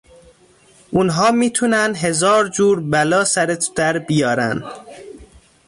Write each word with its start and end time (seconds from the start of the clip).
اونها 0.91 1.31
میتونن 1.31 1.95
هزارجور 1.95 2.79
بلا 2.81 3.23
سرت 3.25 3.71
در 3.75 3.99
بیارن 3.99 4.63